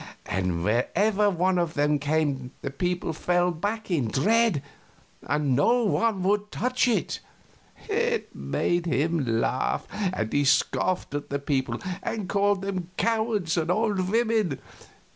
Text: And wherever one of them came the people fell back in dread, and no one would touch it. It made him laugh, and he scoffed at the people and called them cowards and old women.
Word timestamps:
And 0.25 0.63
wherever 0.63 1.29
one 1.29 1.59
of 1.59 1.75
them 1.75 1.99
came 1.99 2.49
the 2.63 2.71
people 2.71 3.13
fell 3.13 3.51
back 3.51 3.91
in 3.91 4.07
dread, 4.07 4.63
and 5.21 5.55
no 5.55 5.83
one 5.83 6.23
would 6.23 6.51
touch 6.51 6.87
it. 6.87 7.19
It 7.87 8.33
made 8.35 8.87
him 8.87 9.23
laugh, 9.39 9.85
and 9.91 10.33
he 10.33 10.43
scoffed 10.43 11.13
at 11.13 11.29
the 11.29 11.37
people 11.37 11.79
and 12.01 12.27
called 12.27 12.63
them 12.63 12.89
cowards 12.97 13.55
and 13.57 13.69
old 13.69 14.09
women. 14.09 14.57